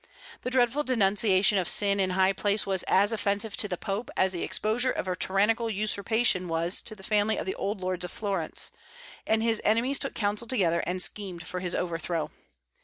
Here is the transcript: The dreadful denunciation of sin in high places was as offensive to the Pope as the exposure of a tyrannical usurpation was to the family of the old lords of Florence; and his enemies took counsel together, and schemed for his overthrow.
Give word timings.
The 0.41 0.49
dreadful 0.49 0.83
denunciation 0.83 1.59
of 1.59 1.69
sin 1.69 1.99
in 1.99 2.09
high 2.17 2.33
places 2.33 2.65
was 2.65 2.81
as 2.87 3.11
offensive 3.11 3.55
to 3.57 3.67
the 3.67 3.77
Pope 3.77 4.09
as 4.17 4.31
the 4.31 4.41
exposure 4.41 4.89
of 4.89 5.07
a 5.07 5.15
tyrannical 5.15 5.69
usurpation 5.69 6.47
was 6.47 6.81
to 6.81 6.95
the 6.95 7.03
family 7.03 7.37
of 7.37 7.45
the 7.45 7.53
old 7.53 7.81
lords 7.81 8.03
of 8.03 8.09
Florence; 8.09 8.71
and 9.27 9.43
his 9.43 9.61
enemies 9.63 9.99
took 9.99 10.15
counsel 10.15 10.47
together, 10.47 10.79
and 10.87 11.03
schemed 11.03 11.45
for 11.45 11.59
his 11.59 11.75
overthrow. 11.75 12.31